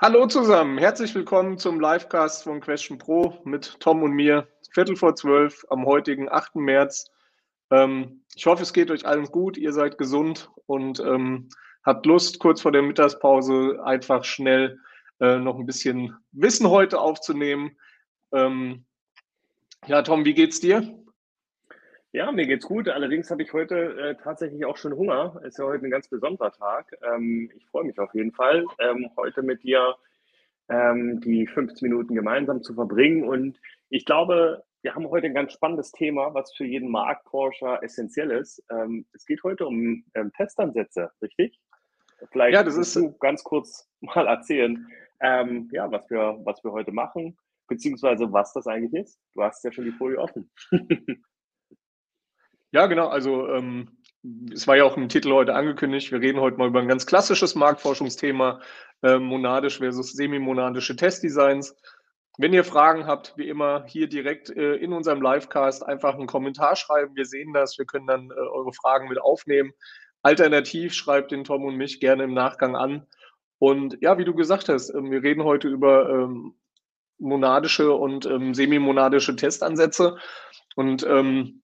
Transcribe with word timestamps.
Hallo 0.00 0.28
zusammen, 0.28 0.78
herzlich 0.78 1.12
willkommen 1.16 1.58
zum 1.58 1.80
Livecast 1.80 2.44
von 2.44 2.60
Question 2.60 2.98
Pro 2.98 3.36
mit 3.42 3.80
Tom 3.80 4.04
und 4.04 4.12
mir. 4.12 4.46
Viertel 4.70 4.94
vor 4.94 5.16
zwölf 5.16 5.66
am 5.70 5.86
heutigen 5.86 6.30
8. 6.30 6.54
März. 6.54 7.10
Ähm, 7.72 8.22
ich 8.36 8.46
hoffe, 8.46 8.62
es 8.62 8.72
geht 8.72 8.92
euch 8.92 9.06
allen 9.06 9.24
gut, 9.24 9.56
ihr 9.56 9.72
seid 9.72 9.98
gesund 9.98 10.52
und 10.66 11.00
ähm, 11.00 11.48
habt 11.82 12.06
Lust, 12.06 12.38
kurz 12.38 12.60
vor 12.60 12.70
der 12.70 12.82
Mittagspause 12.82 13.80
einfach 13.84 14.22
schnell 14.22 14.78
äh, 15.18 15.40
noch 15.40 15.58
ein 15.58 15.66
bisschen 15.66 16.16
Wissen 16.30 16.68
heute 16.70 17.00
aufzunehmen. 17.00 17.76
Ähm, 18.30 18.84
ja, 19.88 20.02
Tom, 20.02 20.24
wie 20.24 20.34
geht's 20.34 20.60
dir? 20.60 20.96
Ja, 22.18 22.32
mir 22.32 22.48
geht's 22.48 22.66
gut. 22.66 22.88
Allerdings 22.88 23.30
habe 23.30 23.44
ich 23.44 23.52
heute 23.52 23.76
äh, 23.76 24.16
tatsächlich 24.16 24.64
auch 24.64 24.76
schon 24.76 24.92
Hunger. 24.92 25.40
Ist 25.44 25.56
ja 25.56 25.66
heute 25.66 25.84
ein 25.84 25.90
ganz 25.92 26.08
besonderer 26.08 26.50
Tag. 26.50 26.92
Ähm, 27.00 27.48
ich 27.56 27.64
freue 27.68 27.84
mich 27.84 27.96
auf 28.00 28.12
jeden 28.12 28.32
Fall, 28.32 28.64
ähm, 28.80 29.08
heute 29.16 29.40
mit 29.44 29.62
dir 29.62 29.94
ähm, 30.68 31.20
die 31.20 31.46
15 31.46 31.88
Minuten 31.88 32.16
gemeinsam 32.16 32.60
zu 32.60 32.74
verbringen. 32.74 33.22
Und 33.22 33.60
ich 33.88 34.04
glaube, 34.04 34.64
wir 34.82 34.96
haben 34.96 35.08
heute 35.08 35.28
ein 35.28 35.34
ganz 35.34 35.52
spannendes 35.52 35.92
Thema, 35.92 36.34
was 36.34 36.52
für 36.56 36.64
jeden 36.64 36.90
Marktforscher 36.90 37.84
essentiell 37.84 38.32
ist. 38.32 38.64
Ähm, 38.68 39.06
es 39.12 39.24
geht 39.24 39.44
heute 39.44 39.68
um 39.68 40.02
ähm, 40.14 40.32
Testansätze, 40.36 41.12
richtig? 41.22 41.60
Vielleicht 42.32 42.54
ja, 42.54 42.64
das 42.64 42.76
ist 42.76 42.96
du 42.96 43.16
ganz 43.18 43.44
kurz 43.44 43.88
mal 44.00 44.26
erzählen, 44.26 44.88
ähm, 45.20 45.68
ja, 45.70 45.88
was 45.92 46.10
wir, 46.10 46.40
was 46.42 46.64
wir 46.64 46.72
heute 46.72 46.90
machen, 46.90 47.38
beziehungsweise 47.68 48.32
was 48.32 48.52
das 48.54 48.66
eigentlich 48.66 49.04
ist. 49.04 49.20
Du 49.34 49.44
hast 49.44 49.62
ja 49.62 49.70
schon 49.70 49.84
die 49.84 49.92
Folie 49.92 50.18
offen. 50.18 50.50
Ja, 52.70 52.86
genau. 52.86 53.08
Also 53.08 53.48
ähm, 53.48 53.98
es 54.52 54.66
war 54.66 54.76
ja 54.76 54.84
auch 54.84 54.96
im 54.96 55.08
Titel 55.08 55.32
heute 55.32 55.54
angekündigt. 55.54 56.12
Wir 56.12 56.20
reden 56.20 56.40
heute 56.40 56.58
mal 56.58 56.68
über 56.68 56.80
ein 56.80 56.88
ganz 56.88 57.06
klassisches 57.06 57.54
Marktforschungsthema, 57.54 58.60
äh, 59.02 59.18
monadisch 59.18 59.78
versus 59.78 60.12
semimonadische 60.12 60.96
Testdesigns. 60.96 61.74
Wenn 62.36 62.52
ihr 62.52 62.64
Fragen 62.64 63.06
habt, 63.06 63.34
wie 63.36 63.48
immer 63.48 63.84
hier 63.86 64.08
direkt 64.08 64.50
äh, 64.50 64.74
in 64.76 64.92
unserem 64.92 65.22
Livecast 65.22 65.84
einfach 65.84 66.14
einen 66.14 66.26
Kommentar 66.26 66.76
schreiben. 66.76 67.16
Wir 67.16 67.24
sehen 67.24 67.52
das. 67.52 67.78
Wir 67.78 67.86
können 67.86 68.06
dann 68.06 68.30
äh, 68.30 68.34
eure 68.34 68.72
Fragen 68.72 69.08
mit 69.08 69.20
aufnehmen. 69.20 69.72
Alternativ 70.22 70.94
schreibt 70.94 71.32
den 71.32 71.44
Tom 71.44 71.64
und 71.64 71.76
mich 71.76 72.00
gerne 72.00 72.24
im 72.24 72.34
Nachgang 72.34 72.76
an. 72.76 73.06
Und 73.58 73.98
ja, 74.00 74.18
wie 74.18 74.24
du 74.24 74.34
gesagt 74.34 74.68
hast, 74.68 74.90
ähm, 74.90 75.10
wir 75.10 75.22
reden 75.22 75.42
heute 75.42 75.68
über 75.68 76.08
ähm, 76.08 76.54
monadische 77.18 77.92
und 77.92 78.26
ähm, 78.26 78.54
semimonadische 78.54 79.34
Testansätze. 79.34 80.16
Und 80.76 81.04
ähm, 81.04 81.62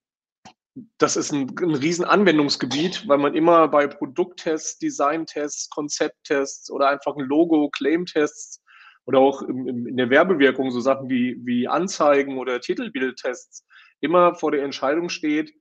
das 0.99 1.17
ist 1.17 1.33
ein, 1.33 1.55
ein 1.61 1.75
riesen 1.75 2.05
Anwendungsgebiet, 2.05 3.07
weil 3.07 3.19
man 3.19 3.35
immer 3.35 3.69
bei 3.69 3.87
Produkttests, 3.87 4.79
Designtests, 4.79 5.71
Konzepttests 5.71 6.71
oder 6.71 6.89
einfach 6.89 7.17
ein 7.17 7.27
Logo, 7.27 7.71
Claimtests 7.71 8.63
oder 9.07 9.19
auch 9.19 9.43
in, 9.43 9.87
in 9.87 9.97
der 9.97 10.11
Werbewirkung 10.11 10.71
so 10.71 10.81
Sachen 10.81 11.09
wie, 11.09 11.39
wie 11.45 11.69
Anzeigen 11.69 12.39
oder 12.39 12.61
Titelbildtests 12.61 13.65
immer 14.01 14.35
vor 14.35 14.51
der 14.51 14.65
Entscheidung 14.65 15.09
steht, 15.09 15.55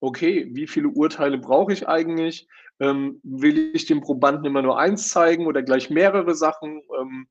okay, 0.00 0.48
wie 0.52 0.66
viele 0.66 0.88
Urteile 0.88 1.38
brauche 1.38 1.72
ich 1.72 1.88
eigentlich? 1.88 2.46
Ähm, 2.80 3.20
will 3.22 3.74
ich 3.74 3.86
dem 3.86 4.00
Probanden 4.00 4.44
immer 4.46 4.62
nur 4.62 4.78
eins 4.78 5.10
zeigen 5.10 5.46
oder 5.46 5.62
gleich 5.62 5.90
mehrere 5.90 6.34
Sachen? 6.34 6.82
Ähm, 7.00 7.26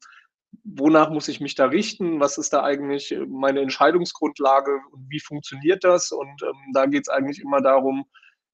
wonach 0.63 1.09
muss 1.09 1.27
ich 1.27 1.39
mich 1.41 1.55
da 1.55 1.65
richten? 1.65 2.19
Was 2.19 2.37
ist 2.37 2.53
da 2.53 2.63
eigentlich 2.63 3.11
äh, 3.11 3.25
meine 3.25 3.61
Entscheidungsgrundlage 3.61 4.79
und 4.91 5.09
wie 5.09 5.19
funktioniert 5.19 5.83
das? 5.83 6.11
Und 6.11 6.41
ähm, 6.43 6.71
da 6.73 6.85
geht 6.85 7.03
es 7.03 7.09
eigentlich 7.09 7.41
immer 7.41 7.61
darum, 7.61 8.05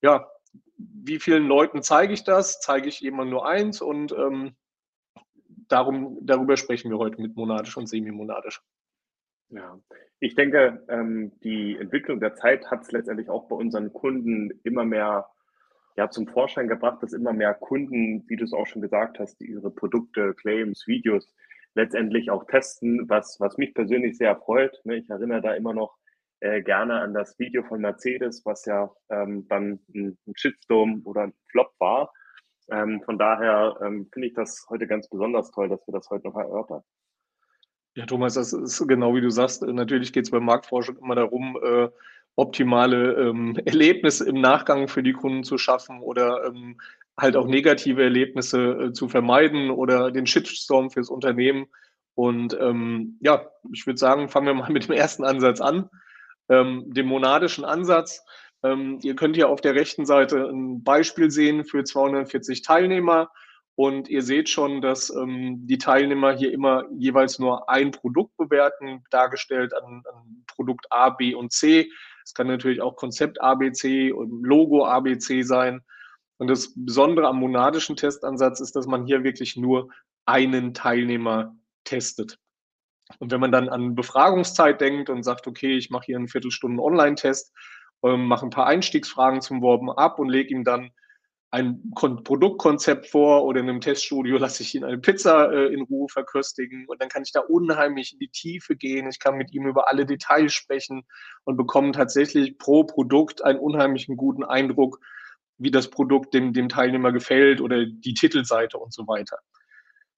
ja, 0.02 0.30
wie 0.78 1.20
vielen 1.20 1.48
Leuten 1.48 1.84
zeige 1.84 2.14
ich 2.14 2.24
das? 2.24 2.62
Zeige 2.62 2.88
ich 2.88 3.00
jemand 3.02 3.30
nur 3.30 3.48
eins? 3.48 3.82
Und 3.82 4.12
ähm, 4.14 4.56
darum, 5.68 6.18
darüber 6.22 6.58
sprechen 6.58 6.90
wir 6.90 6.98
heute 6.98 7.22
mit 7.22 7.36
monadisch 7.36 7.76
und 7.78 7.88
semimonadisch. 7.88 8.62
Ja, 9.50 9.80
ich 10.20 10.36
denke, 10.36 10.84
ähm, 10.90 11.32
die 11.44 11.76
Entwicklung 11.78 12.20
der 12.20 12.36
Zeit 12.36 12.70
hat 12.70 12.84
es 12.84 12.92
letztendlich 12.92 13.30
auch 13.30 13.48
bei 13.48 13.56
unseren 13.56 13.92
Kunden 13.92 14.52
immer 14.64 14.86
mehr 14.86 15.28
ja, 15.98 16.10
zum 16.10 16.28
Vorschein 16.28 16.68
gebracht, 16.68 17.02
dass 17.02 17.14
immer 17.14 17.34
mehr 17.34 17.54
Kunden, 17.54 18.24
wie 18.30 18.36
du 18.36 18.46
es 18.46 18.54
auch 18.54 18.68
schon 18.68 18.82
gesagt 18.82 19.20
hast, 19.20 19.42
ihre 19.42 19.72
Produkte, 19.72 20.34
Claims, 20.36 20.88
Videos 20.88 21.28
letztendlich 21.76 22.32
auch 22.32 22.46
testen, 22.46 23.10
was, 23.10 23.40
was 23.40 23.58
mich 23.58 23.74
persönlich 23.74 24.18
sehr 24.18 24.36
freut. 24.38 24.80
Ne? 24.84 24.98
Ich 24.98 25.10
erinnere 25.10 25.42
da 25.42 25.54
immer 25.54 25.74
noch 25.74 25.98
äh, 26.42 26.62
gerne 26.62 27.02
an 27.02 27.14
das 27.14 27.38
Video 27.40 27.64
von 27.64 27.82
Mercedes, 27.82 28.46
was 28.46 28.66
ja 28.66 28.92
ähm, 29.10 29.48
dann 29.48 29.80
ein, 29.94 30.18
ein 30.28 30.34
Shitstorm 30.36 31.02
oder 31.06 31.24
ein 31.24 31.34
Flop 31.50 31.74
war. 31.80 32.12
Ähm, 32.72 33.02
von 33.04 33.18
daher 33.18 33.78
ähm, 33.84 34.10
finde 34.14 34.28
ich 34.28 34.34
das 34.34 34.66
heute 34.70 34.88
ganz 34.88 35.10
besonders 35.10 35.52
toll, 35.52 35.70
dass 35.70 35.86
wir 35.88 35.94
das 35.94 36.10
heute 36.10 36.28
noch 36.28 36.36
erörtern. 36.36 36.82
Ja, 37.96 38.06
Thomas, 38.06 38.36
das 38.36 38.54
ist 38.54 38.88
genau 38.88 39.16
wie 39.16 39.22
du 39.22 39.30
sagst. 39.30 39.64
Natürlich 39.64 40.14
geht 40.14 40.26
es 40.26 40.32
bei 40.32 40.40
Marktforschung 40.40 40.98
immer 40.98 41.16
darum, 41.16 41.58
äh, 41.62 41.90
optimale 42.36 43.14
ähm, 43.14 43.56
Erlebnisse 43.66 44.28
im 44.28 44.40
Nachgang 44.40 44.88
für 44.88 45.04
die 45.04 45.14
Kunden 45.14 45.44
zu 45.44 45.58
schaffen 45.58 46.00
oder 46.02 46.46
ähm, 46.46 46.80
halt 47.20 47.36
auch 47.36 47.48
negative 47.48 48.04
Erlebnisse 48.04 48.72
äh, 48.72 48.94
zu 48.94 49.08
vermeiden 49.08 49.70
oder 49.70 50.12
den 50.12 50.26
Shitstorm 50.26 50.90
fürs 50.90 51.10
Unternehmen. 51.10 51.68
Und 52.16 52.58
ähm, 52.60 53.18
ja, 53.22 53.50
ich 53.72 53.86
würde 53.88 53.98
sagen, 53.98 54.30
fangen 54.30 54.48
wir 54.48 54.54
mal 54.54 54.70
mit 54.72 54.88
dem 54.88 54.96
ersten 54.96 55.24
Ansatz 55.24 55.62
an, 55.62 55.90
ähm, 56.50 56.86
dem 56.88 57.08
monadischen 57.08 57.66
Ansatz. 57.66 58.24
Ähm, 58.64 59.00
ihr 59.04 59.16
könnt 59.16 59.36
hier 59.36 59.50
auf 59.50 59.62
der 59.62 59.76
rechten 59.76 60.06
Seite 60.06 60.50
ein 60.50 60.84
Beispiel 60.84 61.32
sehen 61.32 61.64
für 61.64 61.84
240 61.84 62.62
Teilnehmer. 62.62 63.30
Und 63.76 64.10
ihr 64.10 64.24
seht 64.24 64.50
schon, 64.50 64.82
dass 64.82 65.10
ähm, 65.10 65.66
die 65.66 65.78
Teilnehmer 65.78 66.36
hier 66.36 66.52
immer 66.52 66.84
jeweils 66.98 67.40
nur 67.40 67.70
ein 67.70 67.92
Produkt 67.92 68.36
bewerten, 68.36 69.06
dargestellt 69.10 69.74
an, 69.74 70.04
an 70.12 70.44
Produkt 70.48 70.88
A, 70.90 71.12
B 71.12 71.34
und 71.34 71.54
C. 71.54 71.90
Es 72.26 72.34
kann 72.34 72.48
natürlich 72.48 72.82
auch 72.82 72.98
Konzept 72.98 73.40
ABC 73.40 74.12
und 74.12 74.44
Logo 74.44 74.86
ABC 74.86 75.44
sein. 75.44 75.82
Und 76.40 76.48
das 76.48 76.74
Besondere 76.76 77.28
am 77.28 77.38
monadischen 77.38 77.96
Testansatz 77.96 78.62
ist, 78.62 78.76
dass 78.76 78.88
man 78.88 79.06
hier 79.06 79.24
wirklich 79.24 79.58
nur 79.58 79.90
einen 80.26 80.74
Teilnehmer 80.74 81.56
testet. 81.84 82.40
Und 83.20 83.32
wenn 83.32 83.42
man 83.42 83.52
dann 83.52 83.70
an 83.70 83.96
Befragungszeit 83.96 84.80
denkt 84.80 85.10
und 85.10 85.24
sagt, 85.24 85.48
okay, 85.48 85.76
ich 85.76 85.90
mache 85.90 86.06
hier 86.06 86.18
einen 86.18 86.28
Viertelstunden 86.28 86.80
Online-Test, 86.80 87.54
ähm, 88.04 88.26
mache 88.28 88.46
ein 88.46 88.52
paar 88.52 88.68
Einstiegsfragen 88.68 89.42
zum 89.42 89.62
Worben 89.62 89.92
ab 89.92 90.20
und 90.20 90.30
lege 90.30 90.54
ihm 90.54 90.64
dann 90.64 90.92
ein 91.52 91.92
Kon 91.96 92.24
Produktkonzept 92.24 93.08
vor 93.08 93.44
oder 93.44 93.60
in 93.60 93.70
einem 93.70 93.82
Teststudio 93.82 94.38
lasse 94.40 94.64
ich 94.64 94.76
ihn 94.76 94.84
eine 94.84 95.00
Pizza 95.00 95.52
äh, 95.52 95.74
in 95.74 95.82
Ruhe 95.82 96.08
verköstigen 96.10 96.86
und 96.88 97.02
dann 97.02 97.10
kann 97.10 97.24
ich 97.24 97.32
da 97.32 97.42
unheimlich 97.42 98.14
in 98.14 98.20
die 98.20 98.30
Tiefe 98.30 98.76
gehen. 98.76 99.10
Ich 99.10 99.20
kann 99.20 99.36
mit 99.36 99.52
ihm 99.54 99.66
über 99.66 99.90
alle 99.90 100.06
Details 100.06 100.54
sprechen 100.54 101.04
und 101.44 101.58
bekomme 101.58 101.92
tatsächlich 101.92 102.58
pro 102.60 102.84
Produkt 102.84 103.44
einen 103.44 103.60
unheimlichen 103.60 104.16
guten 104.16 104.44
Eindruck 104.44 105.00
wie 105.60 105.72
das 105.72 105.90
Produkt 105.90 106.34
dem, 106.34 106.54
dem 106.54 106.70
Teilnehmer 106.70 107.12
gefällt 107.12 107.62
oder 107.62 107.86
die 107.86 108.14
Titelseite 108.14 108.78
und 108.78 108.94
so 108.94 109.08
weiter. 109.08 109.38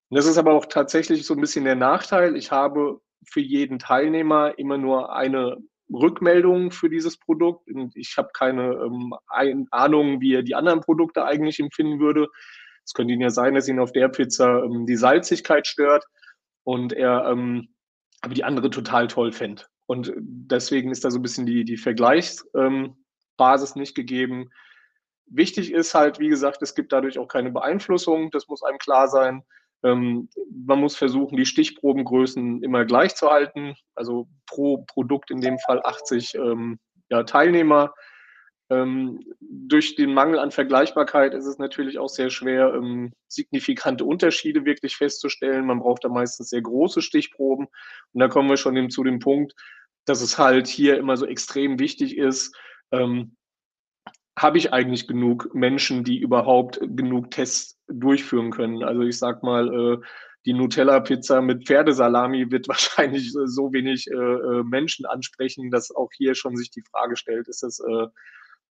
Und 0.09 0.17
das 0.17 0.25
ist 0.25 0.37
aber 0.37 0.53
auch 0.53 0.65
tatsächlich 0.67 1.25
so 1.25 1.33
ein 1.33 1.41
bisschen 1.41 1.65
der 1.65 1.75
Nachteil. 1.75 2.35
Ich 2.35 2.51
habe 2.51 3.01
für 3.29 3.41
jeden 3.41 3.79
Teilnehmer 3.79 4.57
immer 4.57 4.77
nur 4.77 5.13
eine 5.13 5.57
Rückmeldung 5.91 6.71
für 6.71 6.89
dieses 6.89 7.17
Produkt 7.17 7.69
und 7.69 7.95
ich 7.95 8.15
habe 8.17 8.29
keine 8.33 8.73
ähm, 8.73 9.13
Ahnung, 9.71 10.21
wie 10.21 10.35
er 10.35 10.43
die 10.43 10.55
anderen 10.55 10.81
Produkte 10.81 11.25
eigentlich 11.25 11.59
empfinden 11.59 11.99
würde. 11.99 12.27
Es 12.85 12.93
könnte 12.93 13.13
ja 13.13 13.29
sein, 13.29 13.55
dass 13.55 13.67
ihn 13.67 13.79
auf 13.79 13.91
der 13.91 14.07
Pizza 14.09 14.63
ähm, 14.63 14.85
die 14.85 14.95
Salzigkeit 14.95 15.67
stört 15.67 16.05
und 16.63 16.93
er 16.93 17.25
ähm, 17.29 17.69
aber 18.21 18.33
die 18.33 18.43
andere 18.43 18.69
total 18.69 19.07
toll 19.07 19.31
fände. 19.31 19.63
Und 19.87 20.13
deswegen 20.17 20.91
ist 20.91 21.03
da 21.03 21.11
so 21.11 21.19
ein 21.19 21.23
bisschen 21.23 21.45
die, 21.45 21.65
die 21.65 21.77
Vergleichsbasis 21.77 22.45
ähm, 22.55 23.79
nicht 23.81 23.95
gegeben. 23.95 24.49
Wichtig 25.33 25.71
ist 25.71 25.93
halt, 25.93 26.19
wie 26.19 26.27
gesagt, 26.27 26.61
es 26.61 26.75
gibt 26.75 26.91
dadurch 26.91 27.17
auch 27.17 27.27
keine 27.27 27.51
Beeinflussung, 27.51 28.31
das 28.31 28.47
muss 28.47 28.63
einem 28.63 28.77
klar 28.77 29.07
sein. 29.07 29.43
Ähm, 29.83 30.29
man 30.65 30.79
muss 30.79 30.95
versuchen, 30.95 31.37
die 31.37 31.45
Stichprobengrößen 31.45 32.61
immer 32.61 32.85
gleich 32.85 33.15
zu 33.15 33.29
halten, 33.29 33.75
also 33.95 34.27
pro 34.45 34.83
Produkt 34.85 35.31
in 35.31 35.41
dem 35.41 35.57
Fall 35.59 35.81
80 35.83 36.35
ähm, 36.35 36.79
ja, 37.09 37.23
Teilnehmer. 37.23 37.93
Ähm, 38.69 39.21
durch 39.39 39.95
den 39.95 40.13
Mangel 40.13 40.37
an 40.37 40.51
Vergleichbarkeit 40.51 41.33
ist 41.33 41.45
es 41.45 41.57
natürlich 41.57 41.97
auch 41.97 42.09
sehr 42.09 42.29
schwer, 42.29 42.73
ähm, 42.73 43.13
signifikante 43.27 44.05
Unterschiede 44.05 44.65
wirklich 44.65 44.97
festzustellen. 44.97 45.65
Man 45.65 45.79
braucht 45.79 46.03
da 46.03 46.09
meistens 46.09 46.49
sehr 46.49 46.61
große 46.61 47.01
Stichproben. 47.01 47.67
Und 48.13 48.19
da 48.19 48.27
kommen 48.27 48.49
wir 48.49 48.57
schon 48.57 48.89
zu 48.89 49.03
dem 49.03 49.19
Punkt, 49.19 49.53
dass 50.05 50.21
es 50.21 50.37
halt 50.37 50.67
hier 50.67 50.97
immer 50.97 51.17
so 51.17 51.25
extrem 51.25 51.79
wichtig 51.79 52.17
ist, 52.17 52.55
ähm, 52.91 53.35
habe 54.41 54.57
ich 54.57 54.73
eigentlich 54.73 55.07
genug 55.07 55.53
Menschen, 55.53 56.03
die 56.03 56.19
überhaupt 56.19 56.79
genug 56.81 57.31
Tests 57.31 57.79
durchführen 57.87 58.51
können. 58.51 58.83
Also 58.83 59.01
ich 59.03 59.17
sag 59.17 59.43
mal, 59.43 59.67
äh, 59.67 60.05
die 60.45 60.53
Nutella-Pizza 60.53 61.41
mit 61.41 61.67
Pferdesalami 61.67 62.49
wird 62.49 62.67
wahrscheinlich 62.67 63.31
so 63.31 63.73
wenig 63.73 64.07
äh, 64.07 64.15
äh, 64.15 64.63
Menschen 64.63 65.05
ansprechen, 65.05 65.69
dass 65.69 65.93
auch 65.93 66.09
hier 66.15 66.35
schon 66.35 66.55
sich 66.55 66.71
die 66.71 66.83
Frage 66.91 67.15
stellt, 67.15 67.47
ist 67.47 67.63
das, 67.63 67.79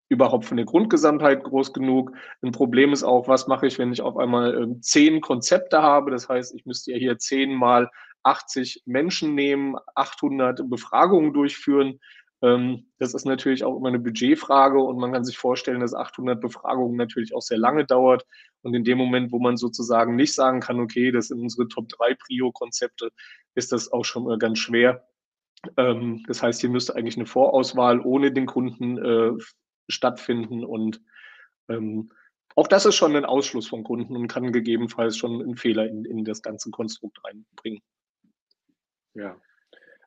überhaupt 0.09 0.45
von 0.45 0.57
der 0.57 0.67
Grundgesamtheit 0.67 1.43
groß 1.43 1.73
genug? 1.73 2.13
Ein 2.43 2.53
Problem 2.53 2.93
ist 2.93 3.03
auch, 3.03 3.29
was 3.29 3.47
mache 3.49 3.67
ich, 3.67 3.79
wenn 3.79 3.93
ich 3.93 4.03
auf 4.03 4.17
einmal 4.17 4.63
äh, 4.63 4.81
zehn 4.81 5.21
Konzepte 5.21 5.83
habe? 5.83 6.11
Das 6.11 6.29
heißt, 6.29 6.55
ich 6.55 6.65
müsste 6.65 6.93
ja 6.93 6.99
hier 6.99 7.19
zehn 7.19 7.55
mal 7.55 7.91
80 8.23 8.83
Menschen 8.87 9.35
nehmen, 9.35 9.77
800 9.95 10.69
Befragungen 10.69 11.33
durchführen. 11.33 12.01
Ähm, 12.43 12.91
das 12.99 13.15
ist 13.15 13.25
natürlich 13.25 13.65
auch 13.65 13.77
immer 13.77 13.89
eine 13.89 13.99
Budgetfrage 13.99 14.79
und 14.79 14.99
man 14.99 15.13
kann 15.13 15.25
sich 15.25 15.39
vorstellen, 15.39 15.81
dass 15.81 15.95
800 15.95 16.41
Befragungen 16.41 16.97
natürlich 16.97 17.35
auch 17.35 17.43
sehr 17.43 17.59
lange 17.59 17.87
dauert. 17.87 18.27
Und 18.63 18.75
in 18.75 18.85
dem 18.85 18.99
Moment, 18.99 19.33
wo 19.33 19.39
man 19.39 19.57
sozusagen 19.57 20.17
nicht 20.17 20.35
sagen 20.35 20.61
kann, 20.61 20.81
okay, 20.81 21.13
das 21.13 21.29
sind 21.29 21.41
unsere 21.41 21.69
Top 21.69 21.89
3 21.89 22.15
Prio-Konzepte, 22.15 23.11
ist 23.55 23.73
das 23.73 23.93
auch 23.93 24.05
schon 24.05 24.25
mal 24.25 24.39
ganz 24.39 24.59
schwer. 24.59 25.07
Ähm, 25.77 26.25
das 26.27 26.43
heißt, 26.43 26.61
hier 26.61 26.71
müsste 26.71 26.95
eigentlich 26.95 27.17
eine 27.17 27.27
Vorauswahl 27.27 28.01
ohne 28.01 28.33
den 28.33 28.47
Kunden 28.47 28.99
äh, 28.99 29.33
stattfinden 29.89 30.65
und 30.65 31.01
ähm, 31.69 32.11
auch 32.55 32.69
das 32.69 32.87
ist 32.87 32.97
schon 32.97 33.15
ein 33.15 33.27
Ausschluss 33.27 33.69
von 33.69 33.85
Kunden 33.85 34.17
und 34.17 34.29
kann 34.29 34.51
gegebenenfalls 34.51 35.17
schon 35.17 35.43
einen 35.43 35.57
Fehler 35.57 35.87
in, 35.89 36.05
in 36.05 36.25
das 36.25 36.41
ganze 36.41 36.71
Konstrukt 36.71 37.19
reinbringen. 37.23 37.83
Ja, 39.15 39.37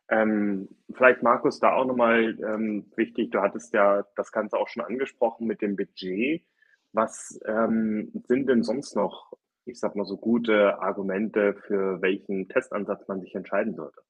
ähm, 0.10 0.70
vielleicht 0.92 1.22
Markus, 1.22 1.60
da 1.60 1.74
auch 1.74 1.86
nochmal 1.86 2.38
ähm, 2.40 2.92
wichtig, 2.96 3.32
du 3.32 3.42
hattest 3.42 3.74
ja 3.74 4.04
das 4.16 4.32
Ganze 4.32 4.58
auch 4.58 4.68
schon 4.68 4.84
angesprochen 4.84 5.46
mit 5.46 5.62
dem 5.62 5.76
Budget. 5.76 6.44
Was 6.94 7.40
ähm, 7.46 8.12
sind 8.28 8.50
denn 8.50 8.64
sonst 8.64 8.96
noch, 8.96 9.32
ich 9.66 9.80
sag 9.80 9.96
mal 9.96 10.06
so, 10.06 10.18
gute 10.18 10.82
Argumente, 10.82 11.54
für 11.54 12.02
welchen 12.02 12.50
Testansatz 12.50 13.08
man 13.08 13.22
sich 13.22 13.36
entscheiden 13.36 13.76
sollte? 13.76 14.02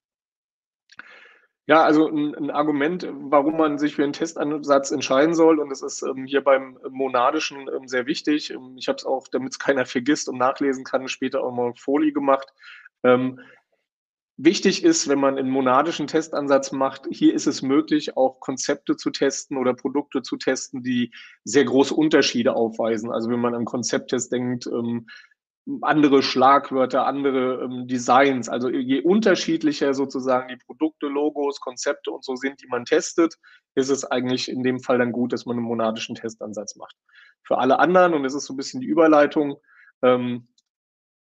Ja, 1.66 1.84
also 1.84 2.08
ein, 2.08 2.34
ein, 2.34 2.50
Argument, 2.50 3.06
warum 3.12 3.58
man 3.58 3.78
sich 3.78 3.94
für 3.94 4.02
einen 4.02 4.14
Testansatz 4.14 4.90
entscheiden 4.90 5.34
soll, 5.34 5.60
und 5.60 5.68
das 5.68 5.82
ist 5.82 6.02
ähm, 6.02 6.24
hier 6.24 6.42
beim 6.42 6.78
Monadischen 6.88 7.68
ähm, 7.68 7.86
sehr 7.86 8.06
wichtig. 8.06 8.50
Ähm, 8.50 8.74
ich 8.76 8.88
habe 8.88 8.96
es 8.96 9.04
auch, 9.04 9.28
damit 9.28 9.52
es 9.52 9.58
keiner 9.58 9.84
vergisst 9.84 10.28
und 10.30 10.38
nachlesen 10.38 10.82
kann, 10.82 11.06
später 11.08 11.44
auch 11.44 11.52
mal 11.52 11.74
Folie 11.76 12.12
gemacht. 12.12 12.48
Ähm, 13.04 13.40
Wichtig 14.42 14.84
ist, 14.84 15.06
wenn 15.06 15.20
man 15.20 15.36
einen 15.36 15.50
monadischen 15.50 16.06
Testansatz 16.06 16.72
macht, 16.72 17.06
hier 17.10 17.34
ist 17.34 17.46
es 17.46 17.60
möglich, 17.60 18.16
auch 18.16 18.40
Konzepte 18.40 18.96
zu 18.96 19.10
testen 19.10 19.58
oder 19.58 19.74
Produkte 19.74 20.22
zu 20.22 20.38
testen, 20.38 20.82
die 20.82 21.12
sehr 21.44 21.66
große 21.66 21.94
Unterschiede 21.94 22.56
aufweisen. 22.56 23.12
Also 23.12 23.28
wenn 23.28 23.40
man 23.40 23.54
am 23.54 23.66
Konzepttest 23.66 24.32
denkt, 24.32 24.66
ähm, 24.66 25.08
andere 25.82 26.22
Schlagwörter, 26.22 27.04
andere 27.04 27.64
ähm, 27.64 27.86
Designs, 27.86 28.48
also 28.48 28.70
je 28.70 29.02
unterschiedlicher 29.02 29.92
sozusagen 29.92 30.48
die 30.48 30.64
Produkte, 30.64 31.08
Logos, 31.08 31.60
Konzepte 31.60 32.10
und 32.10 32.24
so 32.24 32.34
sind, 32.34 32.62
die 32.62 32.68
man 32.68 32.86
testet, 32.86 33.34
ist 33.74 33.90
es 33.90 34.06
eigentlich 34.06 34.48
in 34.48 34.62
dem 34.62 34.80
Fall 34.80 34.96
dann 34.96 35.12
gut, 35.12 35.34
dass 35.34 35.44
man 35.44 35.58
einen 35.58 35.66
monadischen 35.66 36.14
Testansatz 36.14 36.76
macht. 36.76 36.96
Für 37.42 37.58
alle 37.58 37.78
anderen, 37.78 38.14
und 38.14 38.22
das 38.22 38.32
ist 38.32 38.46
so 38.46 38.54
ein 38.54 38.56
bisschen 38.56 38.80
die 38.80 38.86
Überleitung, 38.86 39.58
ähm, 40.02 40.48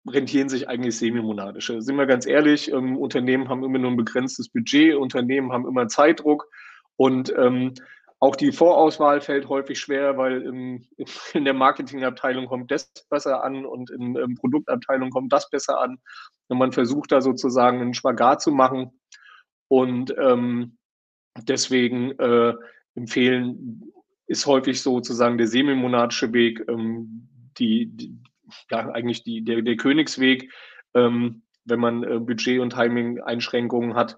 rentieren 0.08 0.48
sich 0.48 0.68
eigentlich 0.68 0.96
semimonadische. 0.96 1.82
Sind 1.82 1.96
wir 1.96 2.06
ganz 2.06 2.26
ehrlich, 2.26 2.70
ähm, 2.72 2.96
Unternehmen 2.96 3.48
haben 3.48 3.64
immer 3.64 3.78
nur 3.78 3.90
ein 3.90 3.96
begrenztes 3.96 4.48
Budget, 4.48 4.94
Unternehmen 4.94 5.52
haben 5.52 5.66
immer 5.66 5.88
Zeitdruck 5.88 6.48
und 6.96 7.32
ähm, 7.36 7.74
auch 8.18 8.34
die 8.34 8.52
Vorauswahl 8.52 9.20
fällt 9.20 9.48
häufig 9.48 9.78
schwer, 9.78 10.16
weil 10.16 10.42
im, 10.42 10.84
in 11.34 11.44
der 11.44 11.54
Marketingabteilung 11.54 12.46
kommt 12.46 12.70
das 12.70 12.90
besser 13.10 13.44
an 13.44 13.66
und 13.66 13.90
in 13.90 14.14
der 14.14 14.26
Produktabteilung 14.38 15.10
kommt 15.10 15.32
das 15.32 15.50
besser 15.50 15.80
an. 15.80 15.98
Und 16.48 16.58
man 16.58 16.72
versucht 16.72 17.12
da 17.12 17.20
sozusagen 17.20 17.80
einen 17.80 17.94
Spagat 17.94 18.40
zu 18.40 18.52
machen. 18.52 19.00
Und 19.68 20.14
ähm, 20.18 20.78
deswegen 21.42 22.12
äh, 22.18 22.54
empfehlen 22.94 23.92
ist 24.26 24.46
häufig 24.46 24.80
sozusagen 24.80 25.38
der 25.38 25.48
semimonatische 25.48 26.32
Weg 26.32 26.64
ähm, 26.68 27.28
die, 27.58 27.86
die, 27.86 28.16
ja, 28.70 28.90
eigentlich 28.90 29.22
die, 29.22 29.44
der, 29.44 29.62
der 29.62 29.76
Königsweg, 29.76 30.52
ähm, 30.94 31.42
wenn 31.64 31.80
man 31.80 32.02
äh, 32.04 32.18
Budget- 32.18 32.60
und 32.60 32.70
Timing-Einschränkungen 32.70 33.94
hat. 33.94 34.16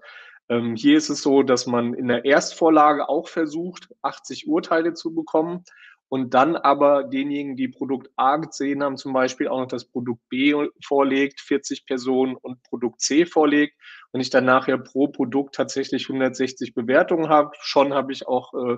Ähm, 0.49 0.75
hier 0.75 0.97
ist 0.97 1.09
es 1.09 1.21
so, 1.21 1.43
dass 1.43 1.67
man 1.67 1.93
in 1.93 2.07
der 2.07 2.25
Erstvorlage 2.25 3.07
auch 3.09 3.27
versucht, 3.27 3.89
80 4.01 4.47
Urteile 4.47 4.93
zu 4.93 5.13
bekommen 5.13 5.63
und 6.09 6.33
dann 6.33 6.55
aber 6.55 7.03
denjenigen, 7.03 7.55
die 7.55 7.67
Produkt 7.67 8.09
A 8.15 8.37
gesehen 8.37 8.83
haben, 8.83 8.97
zum 8.97 9.13
Beispiel 9.13 9.47
auch 9.47 9.59
noch 9.59 9.67
das 9.67 9.85
Produkt 9.85 10.27
B 10.29 10.55
vorlegt, 10.83 11.39
40 11.39 11.85
Personen 11.85 12.35
und 12.35 12.63
Produkt 12.63 13.01
C 13.01 13.27
vorlegt 13.27 13.79
und 14.11 14.19
ich 14.19 14.31
dann 14.31 14.45
nachher 14.45 14.79
pro 14.79 15.07
Produkt 15.07 15.53
tatsächlich 15.53 16.09
160 16.09 16.73
Bewertungen 16.73 17.29
habe. 17.29 17.51
Schon 17.61 17.93
habe 17.93 18.11
ich 18.11 18.27
auch 18.27 18.53
äh, 18.55 18.77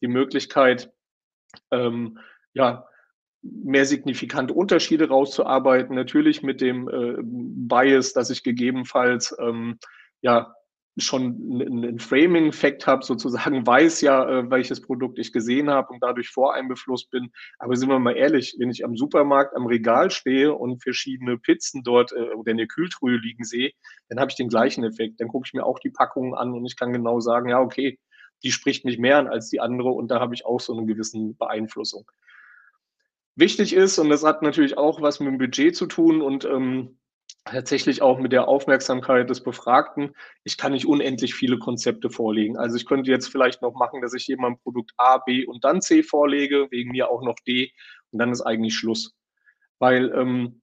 die 0.00 0.06
Möglichkeit, 0.06 0.92
ähm, 1.72 2.20
ja, 2.54 2.87
mehr 3.42 3.84
signifikante 3.84 4.54
Unterschiede 4.54 5.08
rauszuarbeiten. 5.08 5.94
Natürlich 5.94 6.42
mit 6.42 6.60
dem 6.60 6.88
äh, 6.88 7.16
Bias, 7.22 8.12
dass 8.12 8.30
ich 8.30 8.42
gegebenenfalls 8.42 9.36
ähm, 9.40 9.78
ja 10.20 10.54
schon 11.00 11.60
einen 11.60 11.98
Framing-Effekt 11.98 12.86
habe, 12.86 13.04
sozusagen 13.04 13.66
weiß 13.66 14.00
ja, 14.00 14.28
äh, 14.28 14.50
welches 14.50 14.80
Produkt 14.80 15.18
ich 15.18 15.32
gesehen 15.32 15.70
habe 15.70 15.92
und 15.92 16.02
dadurch 16.02 16.30
voreinbeflusst 16.30 17.10
bin. 17.10 17.30
Aber 17.58 17.76
sind 17.76 17.88
wir 17.88 17.98
mal 17.98 18.16
ehrlich, 18.16 18.56
wenn 18.58 18.70
ich 18.70 18.84
am 18.84 18.96
Supermarkt 18.96 19.54
am 19.54 19.66
Regal 19.66 20.10
stehe 20.10 20.52
und 20.52 20.82
verschiedene 20.82 21.38
Pizzen 21.38 21.82
dort 21.82 22.12
äh, 22.12 22.34
oder 22.34 22.50
in 22.50 22.56
der 22.56 22.66
Kühltruhe 22.66 23.16
liegen 23.16 23.44
sehe, 23.44 23.70
dann 24.08 24.18
habe 24.18 24.30
ich 24.30 24.36
den 24.36 24.48
gleichen 24.48 24.84
Effekt. 24.84 25.20
Dann 25.20 25.28
gucke 25.28 25.46
ich 25.46 25.54
mir 25.54 25.64
auch 25.64 25.78
die 25.78 25.90
Packungen 25.90 26.34
an 26.34 26.52
und 26.52 26.66
ich 26.66 26.76
kann 26.76 26.92
genau 26.92 27.20
sagen, 27.20 27.50
ja, 27.50 27.60
okay, 27.60 27.98
die 28.42 28.52
spricht 28.52 28.84
mich 28.84 28.98
mehr 28.98 29.18
an 29.18 29.28
als 29.28 29.48
die 29.48 29.60
andere 29.60 29.90
und 29.90 30.10
da 30.10 30.20
habe 30.20 30.34
ich 30.34 30.46
auch 30.46 30.60
so 30.60 30.76
eine 30.76 30.86
gewisse 30.86 31.18
Beeinflussung 31.38 32.10
wichtig 33.38 33.72
ist. 33.72 33.98
Und 33.98 34.10
das 34.10 34.24
hat 34.24 34.42
natürlich 34.42 34.76
auch 34.76 35.00
was 35.00 35.20
mit 35.20 35.28
dem 35.28 35.38
Budget 35.38 35.76
zu 35.76 35.86
tun 35.86 36.20
und 36.20 36.44
ähm, 36.44 36.98
tatsächlich 37.44 38.02
auch 38.02 38.18
mit 38.18 38.32
der 38.32 38.48
Aufmerksamkeit 38.48 39.30
des 39.30 39.42
Befragten. 39.42 40.14
Ich 40.44 40.58
kann 40.58 40.72
nicht 40.72 40.86
unendlich 40.86 41.34
viele 41.34 41.58
Konzepte 41.58 42.10
vorlegen. 42.10 42.56
Also 42.56 42.76
ich 42.76 42.86
könnte 42.86 43.10
jetzt 43.10 43.28
vielleicht 43.28 43.62
noch 43.62 43.74
machen, 43.74 44.02
dass 44.02 44.14
ich 44.14 44.26
jemandem 44.26 44.60
Produkt 44.62 44.92
A, 44.96 45.18
B 45.18 45.46
und 45.46 45.64
dann 45.64 45.80
C 45.80 46.02
vorlege, 46.02 46.68
wegen 46.70 46.90
mir 46.90 47.10
auch 47.10 47.22
noch 47.22 47.36
D 47.46 47.72
und 48.10 48.18
dann 48.18 48.32
ist 48.32 48.42
eigentlich 48.42 48.74
Schluss. 48.74 49.14
Weil 49.78 50.12
ähm, 50.12 50.60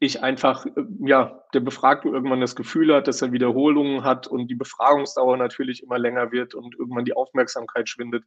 ich 0.00 0.22
einfach, 0.22 0.66
äh, 0.66 0.70
ja, 1.00 1.44
der 1.52 1.60
Befragte 1.60 2.08
irgendwann 2.08 2.40
das 2.40 2.56
Gefühl 2.56 2.94
hat, 2.94 3.06
dass 3.08 3.22
er 3.22 3.32
Wiederholungen 3.32 4.04
hat 4.04 4.26
und 4.26 4.48
die 4.48 4.54
Befragungsdauer 4.54 5.36
natürlich 5.36 5.82
immer 5.82 5.98
länger 5.98 6.32
wird 6.32 6.54
und 6.54 6.74
irgendwann 6.78 7.04
die 7.04 7.16
Aufmerksamkeit 7.16 7.88
schwindet. 7.88 8.24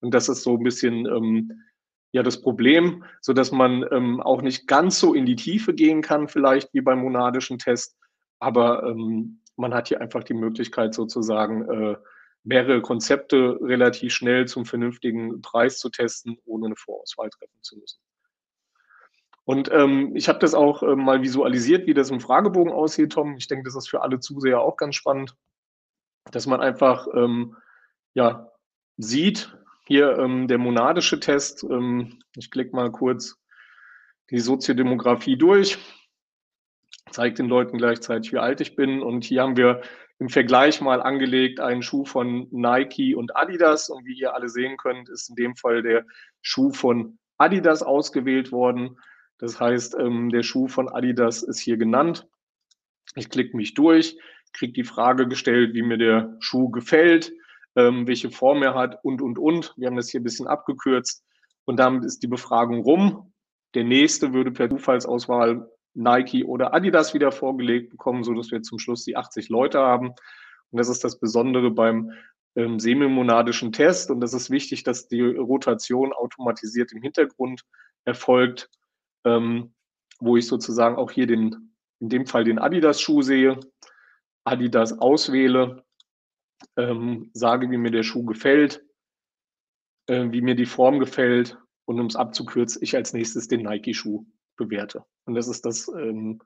Und 0.00 0.12
das 0.12 0.28
ist 0.28 0.42
so 0.42 0.56
ein 0.56 0.62
bisschen 0.62 1.06
ähm, 1.06 1.62
ja 2.14 2.22
das 2.22 2.40
Problem, 2.40 3.04
so 3.20 3.32
dass 3.32 3.50
man 3.50 3.84
ähm, 3.90 4.20
auch 4.22 4.40
nicht 4.40 4.68
ganz 4.68 5.00
so 5.00 5.14
in 5.14 5.26
die 5.26 5.34
Tiefe 5.34 5.74
gehen 5.74 6.00
kann, 6.00 6.28
vielleicht 6.28 6.72
wie 6.72 6.80
beim 6.80 7.00
monadischen 7.00 7.58
Test. 7.58 7.96
Aber 8.38 8.84
ähm, 8.84 9.40
man 9.56 9.74
hat 9.74 9.88
hier 9.88 10.00
einfach 10.00 10.22
die 10.22 10.34
Möglichkeit, 10.34 10.94
sozusagen 10.94 11.68
äh, 11.68 11.96
mehrere 12.44 12.82
Konzepte 12.82 13.58
relativ 13.60 14.12
schnell 14.12 14.46
zum 14.46 14.64
vernünftigen 14.64 15.42
Preis 15.42 15.78
zu 15.78 15.90
testen, 15.90 16.38
ohne 16.44 16.66
eine 16.66 16.76
Vorauswahl 16.76 17.30
treffen 17.30 17.58
zu 17.62 17.78
müssen. 17.78 18.00
Und 19.44 19.70
ähm, 19.72 20.14
ich 20.14 20.28
habe 20.28 20.38
das 20.38 20.54
auch 20.54 20.84
äh, 20.84 20.94
mal 20.94 21.20
visualisiert, 21.20 21.88
wie 21.88 21.94
das 21.94 22.10
im 22.10 22.20
Fragebogen 22.20 22.72
aussieht, 22.72 23.12
Tom. 23.12 23.34
Ich 23.38 23.48
denke, 23.48 23.64
das 23.64 23.74
ist 23.74 23.90
für 23.90 24.02
alle 24.02 24.20
Zuseher 24.20 24.60
auch 24.60 24.76
ganz 24.76 24.94
spannend, 24.94 25.34
dass 26.30 26.46
man 26.46 26.60
einfach 26.60 27.08
ähm, 27.12 27.56
ja, 28.14 28.52
sieht, 28.98 29.56
hier 29.86 30.18
ähm, 30.18 30.48
der 30.48 30.58
monadische 30.58 31.20
Test. 31.20 31.64
Ähm, 31.64 32.18
ich 32.36 32.50
klicke 32.50 32.74
mal 32.74 32.90
kurz 32.90 33.36
die 34.30 34.40
Soziodemografie 34.40 35.36
durch, 35.36 35.78
zeigt 37.10 37.38
den 37.38 37.48
Leuten 37.48 37.78
gleichzeitig, 37.78 38.32
wie 38.32 38.38
alt 38.38 38.60
ich 38.60 38.76
bin. 38.76 39.02
Und 39.02 39.24
hier 39.24 39.42
haben 39.42 39.56
wir 39.56 39.82
im 40.18 40.28
Vergleich 40.28 40.80
mal 40.80 41.02
angelegt 41.02 41.60
einen 41.60 41.82
Schuh 41.82 42.04
von 42.04 42.48
Nike 42.50 43.14
und 43.14 43.36
Adidas. 43.36 43.90
Und 43.90 44.06
wie 44.06 44.18
ihr 44.18 44.34
alle 44.34 44.48
sehen 44.48 44.76
könnt, 44.76 45.08
ist 45.08 45.28
in 45.28 45.36
dem 45.36 45.56
Fall 45.56 45.82
der 45.82 46.06
Schuh 46.40 46.72
von 46.72 47.18
Adidas 47.36 47.82
ausgewählt 47.82 48.52
worden. 48.52 48.98
Das 49.38 49.60
heißt, 49.60 49.96
ähm, 49.98 50.30
der 50.30 50.42
Schuh 50.42 50.68
von 50.68 50.88
Adidas 50.88 51.42
ist 51.42 51.58
hier 51.58 51.76
genannt. 51.76 52.26
Ich 53.16 53.28
klicke 53.28 53.56
mich 53.56 53.74
durch, 53.74 54.16
kriege 54.52 54.72
die 54.72 54.84
Frage 54.84 55.28
gestellt, 55.28 55.74
wie 55.74 55.82
mir 55.82 55.98
der 55.98 56.36
Schuh 56.40 56.70
gefällt 56.70 57.32
ähm, 57.76 58.06
welche 58.06 58.30
Form 58.30 58.62
er 58.62 58.74
hat 58.74 59.04
und, 59.04 59.22
und, 59.22 59.38
und. 59.38 59.74
Wir 59.76 59.88
haben 59.88 59.96
das 59.96 60.08
hier 60.08 60.20
ein 60.20 60.24
bisschen 60.24 60.46
abgekürzt 60.46 61.24
und 61.64 61.78
damit 61.78 62.04
ist 62.04 62.22
die 62.22 62.28
Befragung 62.28 62.82
rum. 62.82 63.32
Der 63.74 63.84
nächste 63.84 64.32
würde 64.32 64.52
per 64.52 64.70
Zufallsauswahl 64.70 65.68
Nike 65.94 66.44
oder 66.44 66.74
Adidas 66.74 67.14
wieder 67.14 67.32
vorgelegt 67.32 67.90
bekommen, 67.90 68.24
so 68.24 68.34
dass 68.34 68.50
wir 68.50 68.62
zum 68.62 68.78
Schluss 68.78 69.04
die 69.04 69.16
80 69.16 69.48
Leute 69.48 69.80
haben. 69.80 70.08
Und 70.08 70.78
das 70.78 70.88
ist 70.88 71.04
das 71.04 71.18
Besondere 71.18 71.70
beim 71.70 72.12
ähm, 72.56 72.78
semimonadischen 72.78 73.72
Test. 73.72 74.10
Und 74.10 74.20
das 74.20 74.34
ist 74.34 74.50
wichtig, 74.50 74.82
dass 74.82 75.08
die 75.08 75.20
Rotation 75.20 76.12
automatisiert 76.12 76.92
im 76.92 77.02
Hintergrund 77.02 77.62
erfolgt, 78.04 78.70
ähm, 79.24 79.74
wo 80.20 80.36
ich 80.36 80.46
sozusagen 80.46 80.96
auch 80.96 81.10
hier 81.10 81.26
den, 81.26 81.74
in 82.00 82.08
dem 82.08 82.26
Fall 82.26 82.44
den 82.44 82.58
Adidas-Schuh 82.58 83.22
sehe, 83.22 83.58
Adidas 84.44 84.98
auswähle 84.98 85.84
ähm, 86.76 87.30
sage, 87.34 87.70
wie 87.70 87.78
mir 87.78 87.90
der 87.90 88.02
Schuh 88.04 88.24
gefällt. 88.24 88.82
äh, 90.06 90.30
wie 90.30 90.42
mir 90.42 90.54
die 90.54 90.66
Form 90.66 90.98
gefällt 90.98 91.58
und 91.86 92.00
um 92.00 92.06
es 92.06 92.16
abzukürzen, 92.16 92.82
ich 92.82 92.96
als 92.96 93.12
nächstes 93.12 93.48
den 93.48 93.62
Nike-Schuh 93.62 94.26
bewerte. 94.56 95.04
Und 95.24 95.34
das 95.34 95.48
ist 95.48 95.64
das 95.64 95.88
ähm, 95.88 96.40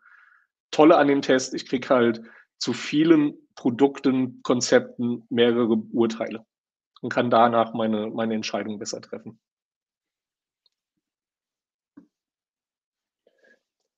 Tolle 0.70 0.96
an 0.96 1.08
dem 1.08 1.22
Test. 1.22 1.54
Ich 1.54 1.66
kriege 1.66 1.88
halt 1.88 2.22
zu 2.58 2.72
vielen 2.72 3.34
Produkten, 3.54 4.42
Konzepten 4.42 5.26
mehrere 5.30 5.76
Urteile 5.92 6.44
und 7.00 7.12
kann 7.12 7.30
danach 7.30 7.74
meine, 7.74 8.10
meine 8.10 8.34
Entscheidung 8.34 8.78
besser 8.78 9.00
treffen. 9.00 9.40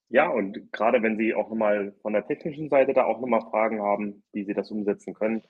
Ja, 0.09 0.29
und 0.29 0.73
gerade 0.73 1.03
wenn 1.03 1.17
Sie 1.17 1.35
auch 1.35 1.49
nochmal 1.51 1.95
von 2.03 2.13
der 2.13 2.27
technischen 2.27 2.69
Seite 2.69 2.95
da 2.95 3.05
auch 3.05 3.21
nochmal 3.21 3.43
Fragen 3.43 3.81
haben, 3.81 4.25
wie 4.33 4.45
Sie 4.45 4.55
das 4.55 4.71
umsetzen 4.71 5.15
können, 5.15 5.43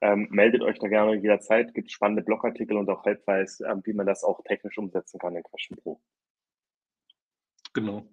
ähm, 0.00 0.28
meldet 0.30 0.62
euch 0.62 0.78
da 0.78 0.88
gerne 0.88 1.14
jederzeit. 1.16 1.74
Gibt 1.74 1.90
spannende 1.90 2.22
Blogartikel 2.22 2.76
und 2.76 2.88
auch 2.88 3.04
Halbweis, 3.04 3.60
ähm, 3.60 3.82
wie 3.84 3.92
man 3.92 4.06
das 4.06 4.24
auch 4.24 4.42
technisch 4.44 4.78
umsetzen 4.78 5.18
kann 5.18 5.36
in 5.36 5.42
Question 5.42 5.78
Pro. 5.78 6.00
Genau. 7.72 8.06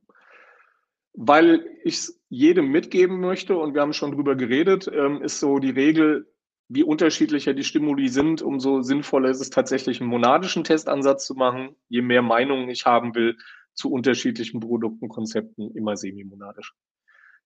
Weil 1.13 1.66
ich 1.84 1.96
es 1.96 2.24
jedem 2.30 2.72
mitgeben 2.72 3.20
möchte, 3.20 3.58
und 3.58 3.74
wir 3.74 3.82
haben 3.82 3.94
schon 3.94 4.13
drüber 4.13 4.36
geredet, 4.36 4.90
ähm, 4.92 5.22
ist 5.22 5.40
so 5.40 5.60
die 5.60 5.70
Regel, 5.70 6.34
wie 6.70 6.84
unterschiedlicher 6.84 7.54
die 7.54 7.63
Stimuli 7.63 8.08
sind, 8.08 8.42
umso 8.42 8.82
sinnvoller 8.82 9.30
ist 9.30 9.42
es 9.42 9.50
tatsächlich 9.50 10.02
einen 10.02 10.10
monadischen 10.10 10.63
Testansatz 10.63 11.25
zu 11.25 11.36
machen. 11.36 11.75
Je 11.88 12.02
mehr 12.02 12.24
Meinungen 12.24 12.70
ich 12.70 12.86
haben 12.86 13.13
will 13.13 13.38
zu 13.74 13.92
unterschiedlichen 13.92 14.60
Produkten, 14.60 15.08
Konzepten, 15.10 15.75
immer 15.75 15.98
semimonadisch. 15.98 16.74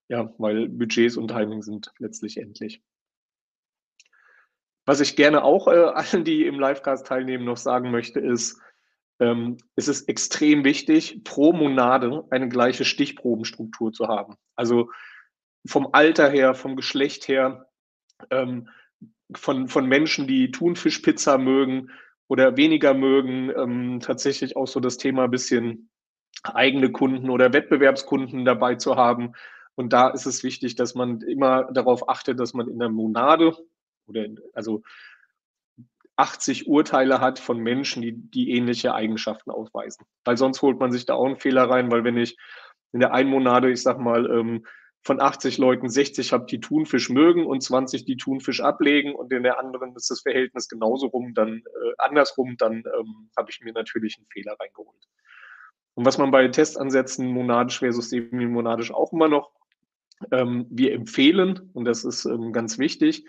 Ja, 0.07 0.33
weil 0.37 0.69
Budgets 0.69 1.17
und 1.17 1.29
Timing 1.29 1.61
sind 1.61 1.91
letztlich 1.99 2.37
endlich. 2.37 2.81
Was 4.87 5.01
ich 5.01 5.17
gerne 5.17 5.43
auch 5.43 5.67
äh, 5.67 5.71
allen, 5.93 6.23
die 6.23 6.47
im 6.47 6.59
Livecast 6.59 7.05
teilnehmen, 7.05 7.45
noch 7.45 7.57
sagen 7.57 7.91
möchte, 7.91 8.19
ist, 8.19 8.59
ähm, 9.19 9.57
es 9.75 9.87
ist 9.87 10.07
extrem 10.09 10.63
wichtig, 10.63 11.23
pro 11.23 11.53
Monade 11.53 12.23
eine 12.31 12.49
gleiche 12.49 12.85
Stichprobenstruktur 12.85 13.91
zu 13.91 14.07
haben. 14.07 14.35
Also 14.55 14.89
vom 15.67 15.89
Alter 15.91 16.29
her, 16.29 16.55
vom 16.55 16.75
Geschlecht 16.75 17.27
her, 17.27 17.67
ähm, 18.31 18.69
von, 19.35 19.67
von 19.67 19.85
Menschen, 19.85 20.25
die 20.25 20.51
Thunfischpizza 20.51 21.37
mögen 21.37 21.89
oder 22.29 22.55
weniger 22.55 22.93
mögen, 22.93 23.51
ähm, 23.55 23.99
tatsächlich 23.99 24.55
auch 24.55 24.67
so 24.67 24.79
das 24.79 24.97
Thema 24.97 25.25
ein 25.25 25.31
bisschen 25.31 25.89
eigene 26.43 26.91
Kunden 26.91 27.29
oder 27.29 27.51
Wettbewerbskunden 27.51 28.45
dabei 28.45 28.75
zu 28.75 28.95
haben. 28.95 29.33
Und 29.75 29.91
da 29.91 30.09
ist 30.09 30.25
es 30.25 30.43
wichtig, 30.43 30.75
dass 30.75 30.95
man 30.95 31.21
immer 31.21 31.65
darauf 31.73 32.07
achtet, 32.07 32.39
dass 32.39 32.53
man 32.53 32.69
in 32.69 32.79
der 32.79 32.89
Monade 32.89 33.53
oder 34.07 34.27
also 34.53 34.83
80 36.17 36.67
Urteile 36.67 37.21
hat 37.21 37.37
von 37.37 37.59
Menschen, 37.59 38.01
die, 38.01 38.13
die 38.13 38.51
ähnliche 38.51 38.93
Eigenschaften 38.93 39.51
ausweisen. 39.51 40.05
Weil 40.25 40.37
sonst 40.37 40.61
holt 40.61 40.79
man 40.79 40.91
sich 40.91 41.05
da 41.05 41.13
auch 41.13 41.25
einen 41.25 41.37
Fehler 41.37 41.69
rein, 41.69 41.91
weil 41.91 42.03
wenn 42.03 42.17
ich 42.17 42.35
in 42.91 42.99
der 42.99 43.13
einen 43.13 43.29
Monate, 43.29 43.69
ich 43.69 43.83
sag 43.83 43.99
mal, 43.99 44.29
ähm, 44.31 44.65
von 45.03 45.21
80 45.21 45.57
Leuten 45.57 45.89
60 45.89 46.33
habe, 46.33 46.45
die 46.47 46.59
Thunfisch 46.59 47.09
mögen 47.09 47.45
und 47.45 47.61
20 47.61 48.03
die 48.05 48.17
Thunfisch 48.17 48.61
ablegen 48.61 49.15
und 49.15 49.31
in 49.31 49.43
der 49.43 49.59
anderen 49.59 49.95
ist 49.95 50.09
das 50.09 50.21
Verhältnis 50.21 50.67
genauso 50.67 51.07
rum, 51.07 51.33
dann 51.33 51.59
äh, 51.59 51.93
andersrum, 51.99 52.57
dann 52.57 52.83
ähm, 52.97 53.29
habe 53.37 53.51
ich 53.51 53.61
mir 53.61 53.73
natürlich 53.73 54.17
einen 54.17 54.27
Fehler 54.27 54.57
reingeholt. 54.59 55.07
Und 55.93 56.05
was 56.05 56.17
man 56.17 56.31
bei 56.31 56.47
Testansätzen 56.47 57.27
monadisch 57.27 57.79
versus 57.79 58.09
semi-monadisch 58.09 58.91
auch 58.91 59.13
immer 59.13 59.29
noch 59.29 59.51
ähm, 60.31 60.65
wir 60.69 60.93
empfehlen, 60.93 61.69
und 61.73 61.85
das 61.85 62.03
ist 62.03 62.25
ähm, 62.25 62.51
ganz 62.51 62.77
wichtig, 62.77 63.25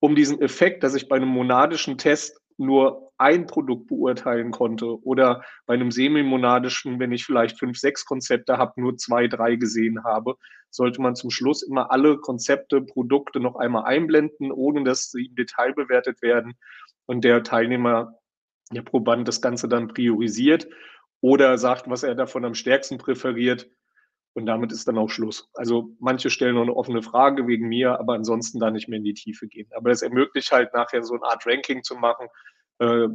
um 0.00 0.14
diesen 0.14 0.40
Effekt, 0.40 0.82
dass 0.82 0.94
ich 0.94 1.08
bei 1.08 1.16
einem 1.16 1.28
monadischen 1.28 1.98
Test 1.98 2.40
nur 2.56 3.12
ein 3.16 3.46
Produkt 3.46 3.86
beurteilen 3.86 4.50
konnte 4.50 5.02
oder 5.02 5.44
bei 5.66 5.74
einem 5.74 5.90
semimonadischen, 5.90 6.98
wenn 6.98 7.12
ich 7.12 7.24
vielleicht 7.24 7.58
fünf, 7.58 7.78
sechs 7.78 8.04
Konzepte 8.04 8.58
habe, 8.58 8.80
nur 8.80 8.96
zwei, 8.96 9.28
drei 9.28 9.56
gesehen 9.56 10.04
habe, 10.04 10.36
sollte 10.70 11.00
man 11.00 11.16
zum 11.16 11.30
Schluss 11.30 11.62
immer 11.62 11.90
alle 11.90 12.18
Konzepte, 12.18 12.80
Produkte 12.80 13.40
noch 13.40 13.56
einmal 13.56 13.84
einblenden, 13.84 14.52
ohne 14.52 14.84
dass 14.84 15.10
sie 15.10 15.26
im 15.26 15.34
Detail 15.34 15.72
bewertet 15.74 16.22
werden 16.22 16.54
und 17.06 17.24
der 17.24 17.42
Teilnehmer, 17.42 18.14
der 18.72 18.82
Proband 18.82 19.26
das 19.26 19.40
Ganze 19.42 19.68
dann 19.68 19.88
priorisiert 19.88 20.68
oder 21.20 21.58
sagt, 21.58 21.90
was 21.90 22.02
er 22.02 22.14
davon 22.14 22.44
am 22.44 22.54
stärksten 22.54 22.98
präferiert 22.98 23.68
und 24.34 24.46
damit 24.46 24.72
ist 24.72 24.86
dann 24.86 24.98
auch 24.98 25.10
Schluss. 25.10 25.50
Also 25.54 25.94
manche 25.98 26.30
stellen 26.30 26.54
noch 26.54 26.62
eine 26.62 26.76
offene 26.76 27.02
Frage 27.02 27.46
wegen 27.46 27.68
mir, 27.68 27.98
aber 27.98 28.14
ansonsten 28.14 28.60
da 28.60 28.70
nicht 28.70 28.88
mehr 28.88 28.98
in 28.98 29.04
die 29.04 29.14
Tiefe 29.14 29.48
gehen. 29.48 29.68
Aber 29.74 29.90
das 29.90 30.02
ermöglicht 30.02 30.52
halt 30.52 30.72
nachher 30.72 31.02
so 31.02 31.14
eine 31.14 31.24
Art 31.24 31.46
Ranking 31.46 31.82
zu 31.82 31.96
machen, 31.96 32.28
äh, 32.78 33.08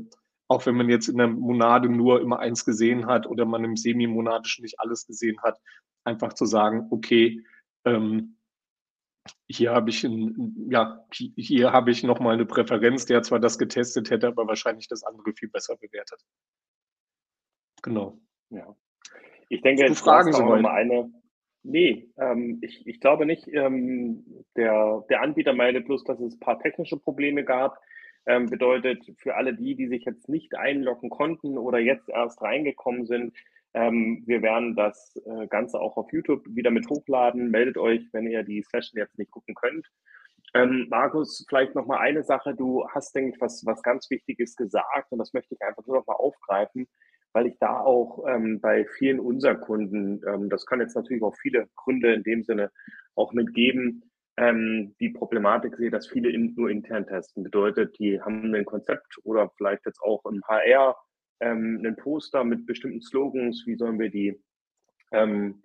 auch 0.48 0.66
wenn 0.66 0.76
man 0.76 0.90
jetzt 0.90 1.08
in 1.08 1.18
der 1.18 1.28
Monade 1.28 1.90
nur 1.90 2.22
immer 2.22 2.40
eins 2.40 2.66
gesehen 2.66 3.08
hat 3.08 3.28
oder 3.28 3.46
man 3.46 3.64
im 3.64 3.78
semi-monadischen 3.78 4.64
nicht 4.64 4.80
alles 4.80 5.08
gesehen 5.08 5.42
hat, 5.42 5.60
einfach 6.04 6.34
zu 6.34 6.46
sagen, 6.46 6.88
okay, 6.92 7.44
ähm, 7.86 8.38
hier 9.48 9.72
habe 9.72 9.90
ich 9.90 10.04
ein, 10.04 10.68
ja, 10.70 11.04
hier 11.12 11.72
habe 11.72 11.92
ich 11.92 12.04
nochmal 12.04 12.36
eine 12.36 12.46
Präferenz, 12.46 13.06
der 13.06 13.24
zwar 13.24 13.40
das 13.40 13.58
getestet 13.58 14.12
hätte, 14.12 14.28
aber 14.28 14.48
wahrscheinlich 14.48 14.88
das 14.88 15.04
andere 15.04 15.34
viel 15.34 15.50
besser 15.50 15.76
bewertet. 15.78 16.24
Genau. 17.82 18.20
Ja. 18.50 18.76
Ich 19.50 19.62
denke, 19.62 19.84
jetzt 19.84 20.00
Fragen 20.00 20.32
noch 20.32 20.62
mal 20.62 20.68
eine. 20.68 21.12
Nee, 21.64 22.10
ähm, 22.18 22.60
ich, 22.62 22.86
ich 22.86 23.00
glaube 23.00 23.26
nicht. 23.26 23.48
Ähm, 23.48 24.24
der, 24.56 25.04
der 25.10 25.22
Anbieter 25.22 25.54
meldet 25.54 25.86
bloß, 25.86 26.04
dass 26.04 26.20
es 26.20 26.36
ein 26.36 26.40
paar 26.40 26.60
technische 26.60 26.98
Probleme 26.98 27.44
gab. 27.44 27.80
Ähm, 28.28 28.50
bedeutet 28.50 29.04
für 29.18 29.36
alle 29.36 29.54
die, 29.54 29.76
die 29.76 29.88
sich 29.88 30.06
jetzt 30.06 30.30
nicht 30.30 30.56
einloggen 30.56 31.10
konnten 31.10 31.58
oder 31.58 31.80
jetzt 31.80 32.10
erst 32.10 32.42
reingekommen 32.42 33.06
sind, 33.06 33.36
ähm, 33.76 34.24
wir 34.26 34.42
werden 34.42 34.74
das 34.74 35.22
äh, 35.26 35.48
Ganze 35.48 35.82
auch 35.82 35.98
auf 35.98 36.12
YouTube 36.14 36.44
wieder 36.48 36.72
mit 36.72 36.90
hochladen. 36.90 37.52
Meldet 37.52 37.78
euch, 37.78 38.08
wenn 38.14 38.26
ihr 38.26 38.44
die 38.44 38.64
Session 38.64 38.98
jetzt 38.98 39.20
nicht 39.20 39.32
gucken 39.32 39.54
könnt. 39.54 39.86
Ähm, 40.54 40.88
Markus, 40.90 41.46
vielleicht 41.50 41.76
noch 41.76 41.86
mal 41.86 41.98
eine 41.98 42.24
Sache. 42.24 42.56
Du 42.56 42.88
hast, 42.88 43.14
denke 43.14 43.36
ich, 43.36 43.42
was, 43.42 43.66
was 43.66 43.84
ganz 43.84 44.10
Wichtiges 44.10 44.56
gesagt 44.56 45.12
und 45.12 45.20
das 45.20 45.34
möchte 45.34 45.56
ich 45.56 45.62
einfach 45.62 45.86
nur 45.86 45.98
noch 45.98 46.08
mal 46.08 46.14
aufgreifen 46.14 46.88
weil 47.36 47.48
ich 47.48 47.60
da 47.60 47.82
auch 47.82 48.26
ähm, 48.30 48.62
bei 48.62 48.86
vielen 48.98 49.20
unserer 49.20 49.56
Kunden, 49.56 50.22
ähm, 50.26 50.50
das 50.50 50.66
kann 50.66 50.80
jetzt 50.80 50.96
natürlich 50.96 51.22
auch 51.22 51.36
viele 51.36 51.68
Gründe 51.76 52.14
in 52.14 52.24
dem 52.24 52.44
Sinne 52.44 52.72
auch 53.14 53.34
mitgeben, 53.34 54.10
ähm, 54.38 54.96
die 55.02 55.10
Problematik 55.10 55.76
sehe, 55.76 55.92
dass 55.92 56.08
viele 56.08 56.30
in, 56.30 56.54
nur 56.56 56.70
intern 56.70 57.06
testen. 57.06 57.44
Bedeutet, 57.44 58.00
die 58.00 58.22
haben 58.22 58.56
ein 58.56 58.64
Konzept 58.64 59.20
oder 59.24 59.52
vielleicht 59.58 59.86
jetzt 59.86 60.02
auch 60.02 60.24
im 60.26 60.42
HR 60.48 60.96
ähm, 61.42 61.80
einen 61.80 61.98
Poster 61.98 62.46
mit 62.46 62.66
bestimmten 62.66 63.02
Slogans, 63.02 63.64
wie 63.66 63.76
sollen 63.76 64.00
wir 64.00 64.10
die 64.10 64.42
ähm, 65.12 65.62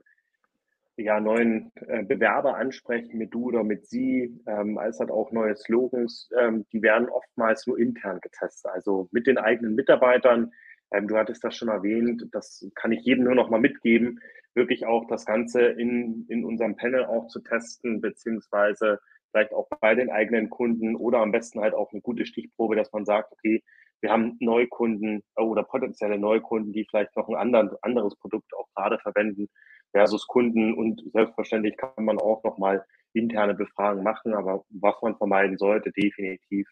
ja, 0.96 1.20
neuen 1.20 1.70
äh, 1.86 2.02
Bewerber 2.02 2.56
ansprechen? 2.56 3.16
Mit 3.16 3.32
du 3.32 3.44
oder 3.44 3.62
mit 3.62 3.86
sie, 3.86 4.42
ähm, 4.48 4.76
als 4.76 4.98
halt 4.98 5.12
auch 5.12 5.30
neue 5.30 5.54
Slogans, 5.54 6.28
ähm, 6.36 6.66
die 6.72 6.82
werden 6.82 7.08
oftmals 7.08 7.64
nur 7.68 7.78
intern 7.78 8.18
getestet, 8.20 8.72
also 8.72 9.08
mit 9.12 9.28
den 9.28 9.38
eigenen 9.38 9.76
Mitarbeitern, 9.76 10.50
ähm, 10.92 11.08
du 11.08 11.16
hattest 11.16 11.44
das 11.44 11.56
schon 11.56 11.68
erwähnt, 11.68 12.24
das 12.32 12.68
kann 12.74 12.92
ich 12.92 13.04
jedem 13.04 13.24
nur 13.24 13.34
noch 13.34 13.50
mal 13.50 13.60
mitgeben, 13.60 14.20
wirklich 14.54 14.86
auch 14.86 15.06
das 15.06 15.24
Ganze 15.24 15.62
in, 15.62 16.26
in 16.28 16.44
unserem 16.44 16.76
Panel 16.76 17.04
auch 17.04 17.28
zu 17.28 17.40
testen, 17.40 18.00
beziehungsweise 18.00 18.98
vielleicht 19.30 19.52
auch 19.52 19.68
bei 19.80 19.94
den 19.94 20.10
eigenen 20.10 20.50
Kunden 20.50 20.96
oder 20.96 21.18
am 21.18 21.32
besten 21.32 21.60
halt 21.60 21.74
auch 21.74 21.92
eine 21.92 22.00
gute 22.00 22.26
Stichprobe, 22.26 22.76
dass 22.76 22.92
man 22.92 23.04
sagt, 23.04 23.32
okay, 23.32 23.62
wir 24.00 24.10
haben 24.10 24.36
Neukunden 24.40 25.22
oder 25.36 25.62
potenzielle 25.62 26.18
Neukunden, 26.18 26.72
die 26.72 26.86
vielleicht 26.88 27.14
noch 27.16 27.28
ein 27.28 27.36
anderen, 27.36 27.70
anderes 27.82 28.16
Produkt 28.16 28.52
auch 28.56 28.68
gerade 28.74 28.98
verwenden 28.98 29.48
versus 29.92 30.26
Kunden 30.26 30.74
und 30.74 31.02
selbstverständlich 31.12 31.76
kann 31.76 32.04
man 32.04 32.18
auch 32.18 32.42
noch 32.44 32.58
mal 32.58 32.84
interne 33.12 33.54
Befragen 33.54 34.02
machen, 34.02 34.34
aber 34.34 34.64
was 34.70 34.94
man 35.02 35.16
vermeiden 35.16 35.58
sollte, 35.58 35.90
definitiv 35.92 36.68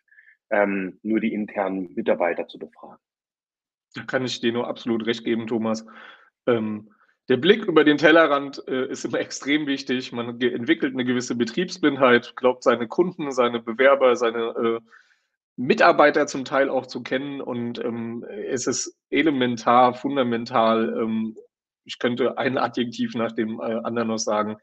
ähm, 0.51 0.99
nur 1.03 1.21
die 1.21 1.35
internen 1.35 1.93
Mitarbeiter 1.95 2.47
zu 2.47 2.59
befragen. 2.59 3.03
Da 3.95 4.03
kann 4.03 4.25
ich 4.25 4.41
dir 4.41 4.53
nur 4.53 4.69
absolut 4.69 5.07
recht 5.07 5.25
geben, 5.25 5.47
Thomas. 5.47 5.87
Ähm, 6.47 6.91
der 7.29 7.37
Blick 7.37 7.67
über 7.67 7.85
den 7.85 7.99
Tellerrand 7.99 8.63
äh, 8.69 8.89
ist 8.89 9.05
immer 9.05 9.21
extrem 9.21 9.67
wichtig. 9.67 10.13
Man 10.13 10.41
entwickelt 10.41 10.95
eine 10.95 11.05
gewisse 11.05 11.35
Betriebsblindheit, 11.35 12.35
glaubt 12.37 12.63
seine 12.63 12.89
Kunden, 12.89 13.33
seine 13.33 13.61
Bewerber, 13.61 14.17
seine 14.17 14.39
äh, 14.39 14.81
Mitarbeiter 15.57 16.27
zum 16.27 16.45
Teil 16.45 16.71
auch 16.71 16.87
zu 16.87 17.03
kennen. 17.03 17.41
Und 17.41 17.85
ähm, 17.85 18.25
es 18.49 18.67
ist 18.67 18.97
elementar, 19.11 19.95
fundamental. 19.95 20.97
Ähm, 20.99 21.37
ich 21.85 21.99
könnte 21.99 22.39
ein 22.39 22.59
Adjektiv 22.59 23.15
nach 23.15 23.33
dem 23.33 23.61
äh, 23.61 23.81
anderen 23.83 24.09
noch 24.09 24.19
sagen. 24.19 24.57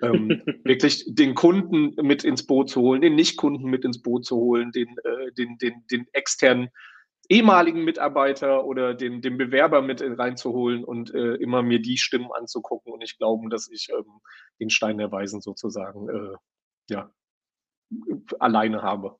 ähm, 0.00 0.42
wirklich 0.64 1.04
den 1.06 1.34
Kunden 1.34 1.94
mit 2.04 2.24
ins 2.24 2.46
Boot 2.46 2.70
zu 2.70 2.80
holen, 2.80 3.02
den 3.02 3.14
Nicht-Kunden 3.14 3.68
mit 3.68 3.84
ins 3.84 4.00
Boot 4.02 4.24
zu 4.24 4.36
holen, 4.36 4.72
den, 4.72 4.88
äh, 5.04 5.32
den, 5.32 5.58
den, 5.58 5.84
den 5.90 6.06
externen 6.12 6.70
ehemaligen 7.28 7.84
Mitarbeiter 7.84 8.64
oder 8.64 8.94
den, 8.94 9.22
den 9.22 9.38
Bewerber 9.38 9.82
mit 9.82 10.02
reinzuholen 10.02 10.84
und 10.84 11.14
äh, 11.14 11.34
immer 11.34 11.62
mir 11.62 11.80
die 11.80 11.96
Stimmen 11.96 12.30
anzugucken 12.32 12.92
und 12.92 12.98
nicht 12.98 13.18
glauben, 13.18 13.50
dass 13.50 13.70
ich 13.70 13.88
ähm, 13.90 14.20
den 14.60 14.70
Stein 14.70 14.98
der 14.98 15.12
Weisen 15.12 15.40
sozusagen 15.40 16.08
äh, 16.08 16.36
ja, 16.90 17.10
alleine 18.38 18.82
habe. 18.82 19.16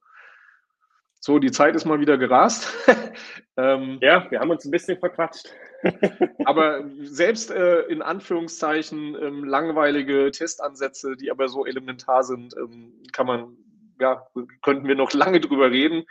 So, 1.25 1.39
die 1.39 1.53
Zeit 1.53 1.77
ist 1.77 1.85
mal 1.85 2.01
wieder 2.01 2.19
gerast. 2.19 2.69
ähm, 3.57 3.99
ja, 4.01 4.29
wir 4.31 4.41
haben 4.41 4.51
uns 4.51 4.65
ein 4.65 4.73
bisschen 4.73 4.99
verquatscht. 4.99 5.55
aber 6.45 6.85
selbst 7.03 7.53
äh, 7.53 7.83
in 7.83 8.03
Anführungszeichen 8.03 9.17
ähm, 9.21 9.45
langweilige 9.45 10.33
Testansätze, 10.33 11.17
die 11.17 11.31
aber 11.31 11.49
so 11.49 11.65
elementar 11.65 12.25
sind, 12.25 12.57
ähm, 12.57 13.03
kann 13.13 13.27
man, 13.27 13.57
ja, 14.01 14.27
könnten 14.63 14.89
wir 14.89 14.97
noch 14.97 15.13
lange 15.13 15.41
drüber 15.41 15.71
reden. 15.71 16.05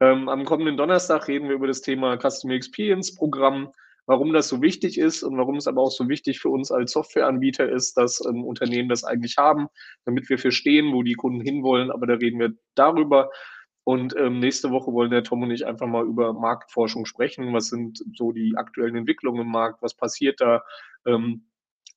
Ähm, 0.00 0.28
am 0.28 0.44
kommenden 0.44 0.76
Donnerstag 0.76 1.28
reden 1.28 1.48
wir 1.48 1.54
über 1.54 1.66
das 1.66 1.80
Thema 1.80 2.18
Customer 2.18 2.54
Experience 2.54 3.14
Programm, 3.14 3.72
warum 4.06 4.32
das 4.32 4.48
so 4.48 4.60
wichtig 4.60 4.98
ist 4.98 5.22
und 5.22 5.36
warum 5.38 5.56
es 5.56 5.66
aber 5.66 5.82
auch 5.82 5.90
so 5.90 6.08
wichtig 6.08 6.38
für 6.38 6.50
uns 6.50 6.70
als 6.70 6.92
Softwareanbieter 6.92 7.68
ist, 7.68 7.96
dass 7.96 8.24
ähm, 8.24 8.44
Unternehmen 8.44 8.88
das 8.88 9.04
eigentlich 9.04 9.36
haben, 9.38 9.68
damit 10.04 10.28
wir 10.28 10.38
verstehen, 10.38 10.92
wo 10.92 11.02
die 11.02 11.14
Kunden 11.14 11.40
hinwollen. 11.40 11.90
Aber 11.90 12.06
da 12.06 12.14
reden 12.14 12.38
wir 12.38 12.52
darüber. 12.74 13.30
Und 13.84 14.16
ähm, 14.16 14.40
nächste 14.40 14.70
Woche 14.70 14.92
wollen 14.92 15.12
der 15.12 15.22
Tom 15.22 15.42
und 15.42 15.50
ich 15.52 15.64
einfach 15.64 15.86
mal 15.86 16.04
über 16.04 16.32
Marktforschung 16.32 17.06
sprechen. 17.06 17.52
Was 17.52 17.68
sind 17.68 18.02
so 18.16 18.32
die 18.32 18.54
aktuellen 18.56 18.96
Entwicklungen 18.96 19.42
im 19.42 19.50
Markt? 19.50 19.80
Was 19.80 19.94
passiert 19.94 20.40
da? 20.40 20.62
Ähm, 21.06 21.46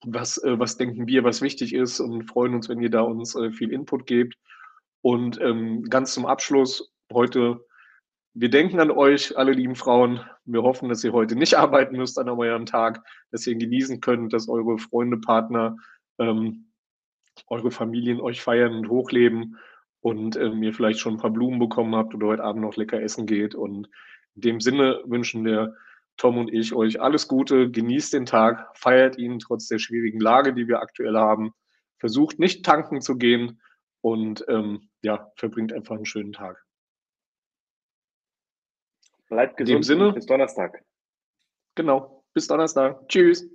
was, 0.06 0.38
äh, 0.44 0.58
was 0.60 0.78
denken 0.78 1.08
wir, 1.08 1.24
was 1.24 1.42
wichtig 1.42 1.74
ist? 1.74 2.00
Und 2.00 2.30
freuen 2.30 2.54
uns, 2.54 2.70
wenn 2.70 2.82
ihr 2.82 2.92
da 2.92 3.02
uns 3.02 3.36
äh, 3.36 3.52
viel 3.52 3.72
Input 3.74 4.06
gebt. 4.06 4.36
Und 5.02 5.42
ähm, 5.42 5.84
ganz 5.84 6.14
zum 6.14 6.26
Abschluss 6.26 6.94
heute, 7.12 7.60
wir 8.40 8.50
denken 8.50 8.80
an 8.80 8.90
euch, 8.90 9.38
alle 9.38 9.52
lieben 9.52 9.76
Frauen. 9.76 10.22
Wir 10.46 10.64
hoffen, 10.64 10.88
dass 10.88 11.04
ihr 11.04 11.12
heute 11.12 11.36
nicht 11.36 11.56
arbeiten 11.58 11.98
müsst 11.98 12.18
an 12.18 12.30
eurem 12.30 12.66
Tag, 12.66 13.04
dass 13.32 13.46
ihr 13.46 13.56
genießen 13.56 14.00
könnt, 14.00 14.32
dass 14.32 14.48
eure 14.48 14.78
Freunde, 14.78 15.18
Partner, 15.18 15.76
ähm, 16.20 16.72
eure 17.48 17.70
Familien 17.70 18.22
euch 18.22 18.42
feiern 18.42 18.76
und 18.76 18.90
hochleben 18.90 19.58
und 20.00 20.38
ähm, 20.38 20.64
ihr 20.64 20.74
vielleicht 20.74 21.00
schon 21.00 21.16
ein 21.16 21.20
paar 21.20 21.32
Blumen 21.32 21.60
bekommen 21.60 21.96
habt 21.96 22.16
oder 22.16 22.28
heute 22.28 22.44
Abend 22.46 22.62
noch 22.62 22.78
lecker 22.78 23.02
essen 23.02 23.26
geht. 23.26 23.56
Und 23.56 23.90
in 24.36 24.42
dem 24.42 24.62
Sinne 24.62 25.02
wünschen 25.06 25.44
wir 25.44 25.76
Tom 26.16 26.38
und 26.38 26.54
ich 26.54 26.74
euch 26.74 27.02
alles 27.02 27.28
Gute, 27.28 27.70
genießt 27.70 28.14
den 28.14 28.26
Tag, 28.26 28.70
feiert 28.78 29.18
ihn 29.18 29.40
trotz 29.40 29.68
der 29.68 29.80
schwierigen 29.80 30.22
Lage, 30.22 30.54
die 30.54 30.68
wir 30.70 30.82
aktuell 30.82 31.18
haben. 31.18 31.52
Versucht 31.98 32.40
nicht 32.40 32.64
tanken 32.66 33.02
zu 33.02 33.18
gehen 33.18 33.62
und 34.00 34.46
ähm, 34.48 34.90
ja, 35.02 35.30
verbringt 35.36 35.74
einfach 35.74 35.96
einen 35.96 36.06
schönen 36.06 36.32
Tag. 36.32 36.66
Bleibt 39.30 39.58
gesund. 39.58 39.70
In 39.70 39.76
dem 39.78 39.84
Sinne, 39.84 40.14
bis 40.14 40.26
Donnerstag. 40.26 40.84
Genau, 41.76 42.24
bis 42.34 42.48
Donnerstag. 42.48 43.08
Tschüss. 43.08 43.48